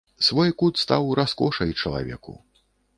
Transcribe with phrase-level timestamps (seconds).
[0.27, 2.33] Свой кут стаў раскошай чалавеку.